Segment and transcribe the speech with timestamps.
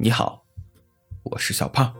[0.00, 0.44] 你好，
[1.24, 1.92] 我是小胖，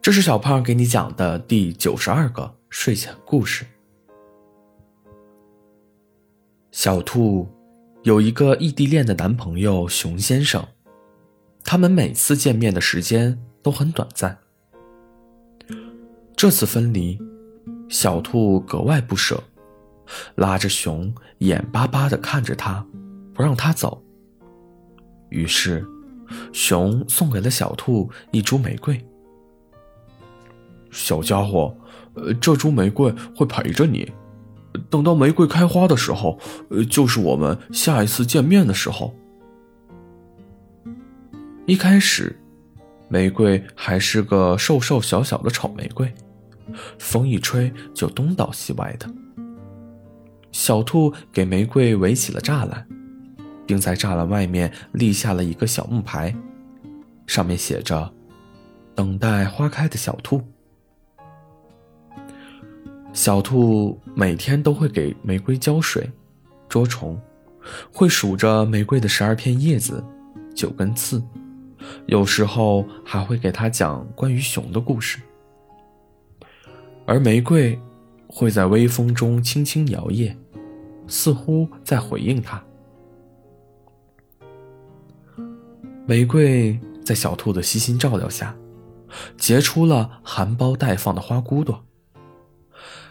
[0.00, 3.66] 这是小胖给你讲的第九十二个睡前故事。
[6.70, 7.46] 小兔
[8.02, 10.66] 有一个异地恋的男朋友熊先生，
[11.62, 14.38] 他们每次见面的时间都很短暂。
[16.34, 17.20] 这次分离，
[17.90, 19.44] 小兔格外不舍，
[20.36, 22.86] 拉着熊，眼巴巴的看着他，
[23.34, 24.02] 不让他走。
[25.28, 25.86] 于是。
[26.52, 29.04] 熊送给了小兔一株玫瑰。
[30.90, 31.76] 小家伙，
[32.14, 34.10] 呃，这株玫瑰会陪着你，
[34.88, 36.38] 等到玫瑰开花的时候，
[36.70, 39.14] 呃，就是我们下一次见面的时候。
[41.66, 42.34] 一开始，
[43.08, 46.10] 玫瑰还是个瘦瘦小小的丑玫瑰，
[46.98, 49.06] 风一吹就东倒西歪的。
[50.50, 52.88] 小兔给玫瑰围起了栅栏。
[53.68, 56.34] 并在栅栏外面立下了一个小木牌，
[57.26, 58.10] 上面写着
[58.96, 60.42] “等待花开的小兔”。
[63.12, 66.10] 小兔每天都会给玫瑰浇水、
[66.66, 67.20] 捉虫，
[67.92, 70.02] 会数着玫瑰的十二片叶子、
[70.54, 71.22] 九根刺，
[72.06, 75.18] 有时候还会给它讲关于熊的故事。
[77.04, 77.78] 而玫瑰
[78.26, 80.34] 会在微风中轻轻摇曳，
[81.06, 82.62] 似乎在回应它。
[86.08, 88.56] 玫瑰在小兔的悉心照料下，
[89.36, 91.84] 结出了含苞待放的花骨朵。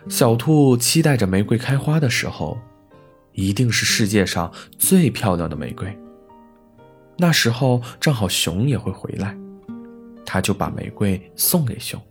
[0.09, 2.57] 小兔期待着玫瑰开花的时候，
[3.33, 5.95] 一定是世界上最漂亮的玫瑰。
[7.19, 9.37] 那时候正好熊也会回来，
[10.25, 12.01] 他就把玫瑰送给熊。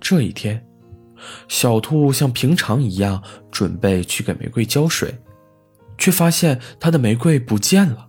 [0.00, 0.64] 这一天，
[1.48, 5.12] 小兔像平常一样准备去给玫瑰浇水。
[6.02, 8.08] 却发现他的玫瑰不见了。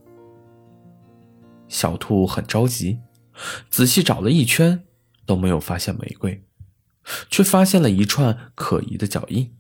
[1.68, 3.00] 小兔很着急，
[3.70, 4.84] 仔细找了一圈，
[5.28, 6.44] 都没有发现玫瑰，
[7.30, 9.56] 却发现了一串可疑的脚印。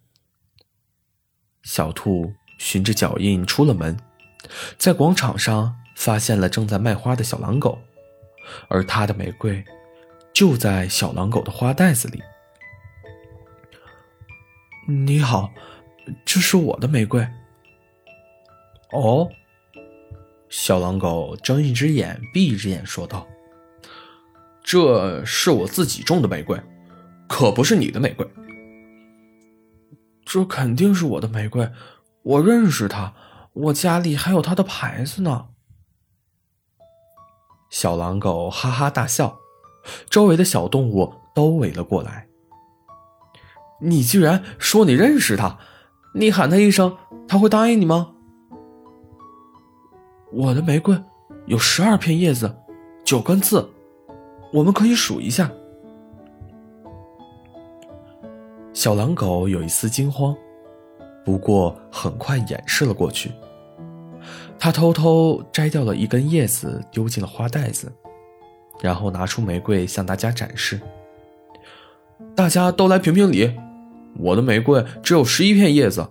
[1.61, 3.95] 小兔循着脚印出了门，
[4.79, 7.77] 在广场上发现了正在卖花的小狼狗，
[8.67, 9.63] 而他的玫瑰
[10.33, 12.19] 就在小狼狗的花袋子里。
[14.87, 15.53] 你好，
[16.25, 17.23] 这是我的玫瑰。
[18.93, 19.27] 哦，
[20.49, 23.27] 小狼狗睁一只眼闭一只眼说道
[24.63, 26.61] ：“这是我自己种的玫瑰，
[27.27, 28.27] 可不是你的玫瑰。
[30.23, 31.69] 这肯定是我的玫瑰，
[32.21, 33.13] 我认识它，
[33.53, 35.47] 我家里还有它的牌子呢。”
[37.71, 39.39] 小狼狗哈哈大笑，
[40.07, 42.27] 周围的小动物都围了过来。
[43.81, 45.57] 你居然说你认识它？
[46.13, 46.95] 你喊它一声，
[47.27, 48.11] 它会答应你吗？
[50.33, 50.99] 我的玫瑰
[51.45, 52.51] 有十二片叶子，
[53.05, 53.69] 九根刺，
[54.51, 55.51] 我们可以数一下。
[58.73, 60.35] 小狼狗有一丝惊慌，
[61.23, 63.31] 不过很快掩饰了过去。
[64.57, 67.93] 他偷偷摘掉了一根叶子，丢进了花袋子，
[68.81, 70.81] 然后拿出玫瑰向大家展示。
[72.35, 73.53] 大家都来评评理，
[74.17, 76.09] 我的玫瑰只有十一片叶子，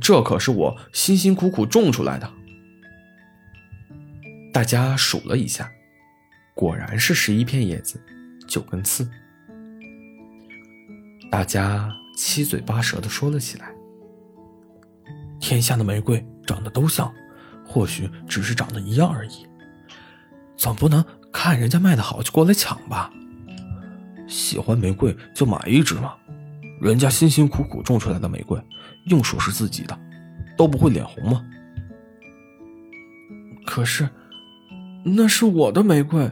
[0.00, 2.26] 这可是我辛辛苦苦种出来的。
[4.52, 5.70] 大家数了一下，
[6.54, 8.02] 果然是十一片叶子，
[8.48, 9.08] 九根刺。
[11.30, 13.72] 大家七嘴八舌的说了起来
[15.38, 17.12] ：“天下的玫瑰长得都像，
[17.64, 19.46] 或许只是长得一样而已。
[20.56, 23.08] 总不能看人家卖的好就过来抢吧？
[24.26, 26.16] 喜欢玫瑰就买一支嘛，
[26.80, 28.60] 人家辛辛苦苦种出来的玫瑰，
[29.06, 29.96] 硬说是自己的，
[30.56, 31.46] 都不会脸红吗？
[33.64, 34.08] 可是……”
[35.02, 36.30] 那是我的玫瑰。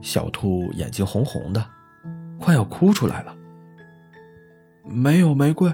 [0.00, 1.64] 小兔眼睛红红的，
[2.38, 3.34] 快要哭出来了。
[4.84, 5.72] 没有玫瑰，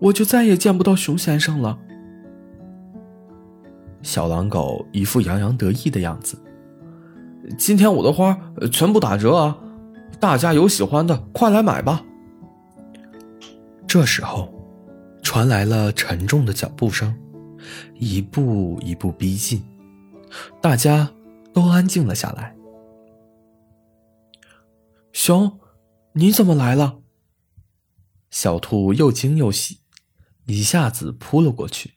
[0.00, 1.78] 我就再也见不到熊先生了。
[4.02, 6.38] 小狼狗一副洋洋得意的样子。
[7.56, 8.38] 今天我的花
[8.70, 9.56] 全部打折啊！
[10.20, 12.02] 大家有喜欢的，快来买吧。
[13.86, 14.52] 这时候，
[15.22, 17.14] 传来了沉重的脚步声，
[17.94, 19.62] 一步一步逼近。
[20.60, 21.14] 大家
[21.52, 22.56] 都安静了下来。
[25.12, 25.58] 熊，
[26.12, 27.00] 你怎么来了？
[28.30, 29.80] 小兔又惊又喜，
[30.46, 31.94] 一下子扑了过去。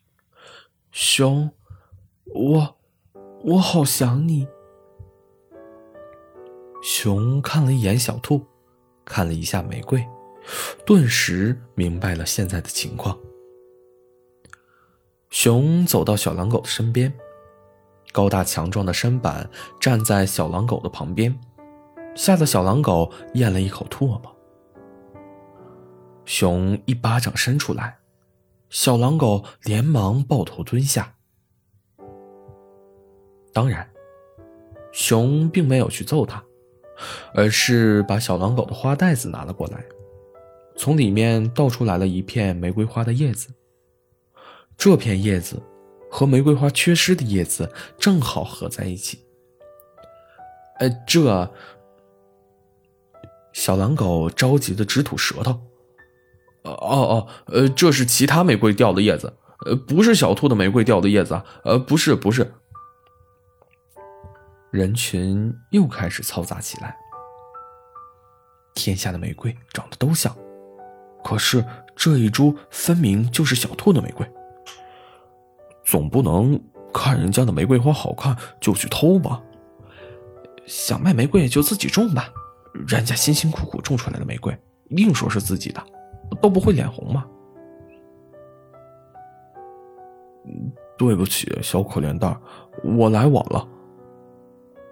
[0.90, 1.50] 熊，
[2.24, 2.78] 我，
[3.44, 4.48] 我好想你。
[6.82, 8.46] 熊看了一眼小兔，
[9.04, 10.02] 看了一下玫瑰，
[10.86, 13.18] 顿时明白了现在的情况。
[15.28, 17.12] 熊走到小狼狗的身边。
[18.12, 19.48] 高大强壮的身板
[19.80, 21.38] 站在小狼狗的旁边，
[22.14, 24.36] 吓得小狼狗咽了一口唾沫。
[26.24, 27.98] 熊一巴掌伸出来，
[28.68, 31.14] 小狼狗连忙抱头蹲下。
[33.52, 33.88] 当然，
[34.92, 36.42] 熊并没有去揍他，
[37.34, 39.84] 而是把小狼狗的花袋子拿了过来，
[40.76, 43.48] 从里面倒出来了一片玫瑰花的叶子。
[44.76, 45.60] 这片叶子
[46.10, 49.24] 和玫瑰花缺失的叶子正好合在一起。
[50.78, 51.50] 呃，这
[53.52, 55.52] 小狼狗着急的直吐舌头。
[56.62, 59.32] 哦哦，呃，这是其他玫瑰掉的叶子，
[59.64, 62.52] 呃，不是小兔的玫瑰掉的叶子啊，呃，不是，不是。
[64.70, 66.96] 人群又开始嘈杂起来。
[68.74, 70.34] 天下的玫瑰长得都像，
[71.24, 71.64] 可是
[71.96, 74.30] 这一株分明就是小兔的玫瑰。
[75.90, 76.56] 总不能
[76.94, 79.42] 看人家的玫瑰花好看就去偷吧？
[80.64, 82.28] 想卖玫瑰就自己种吧，
[82.86, 84.56] 人家辛辛苦苦种出来的玫瑰，
[84.90, 85.84] 硬说是自己的。
[86.40, 87.26] 都不会脸红吗？
[90.96, 92.40] 对不起，小可怜蛋，
[92.84, 93.68] 我来晚了。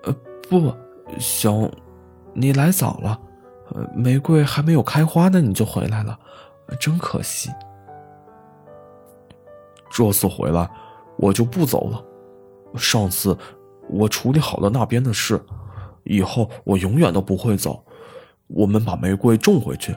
[0.03, 0.13] 呃，
[0.51, 0.75] 不，
[1.21, 1.71] 小，
[2.35, 3.17] 你来早了，
[3.95, 6.19] 玫瑰还没有开花呢，你就回来了，
[6.81, 7.51] 真可惜。
[9.91, 10.69] 这次回来，
[11.19, 12.03] 我就不走了。
[12.77, 13.37] 上次
[13.91, 15.39] 我处理好了那边的事，
[16.05, 17.85] 以后我永远都不会走。
[18.47, 19.95] 我们把玫瑰种回去。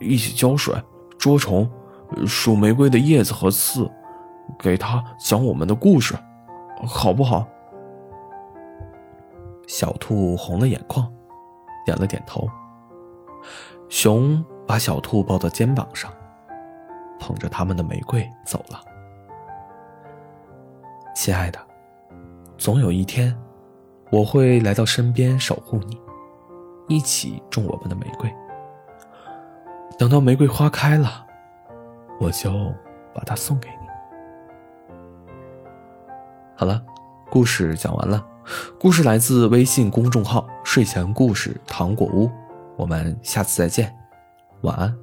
[0.00, 0.74] 一起浇水、
[1.16, 1.70] 捉虫、
[2.26, 3.88] 数玫瑰的叶子和刺，
[4.58, 6.16] 给他讲我们的故事，
[6.84, 7.46] 好不好？
[9.68, 11.08] 小兔红了眼眶，
[11.86, 12.48] 点了点头。
[13.88, 16.12] 熊把小兔抱到肩膀上，
[17.20, 18.80] 捧着他们的玫瑰走了。
[21.14, 21.58] 亲爱的，
[22.56, 23.36] 总有一天，
[24.10, 26.00] 我会来到身边守护你，
[26.88, 28.32] 一起种我们的玫瑰。
[29.98, 31.26] 等到玫瑰花开了，
[32.18, 32.50] 我就
[33.14, 33.86] 把它送给你。
[36.56, 36.82] 好了，
[37.30, 38.26] 故事讲完了。
[38.80, 42.28] 故事来自微信公众号“睡前故事糖果屋”，
[42.76, 43.94] 我们下次再见，
[44.62, 45.01] 晚安。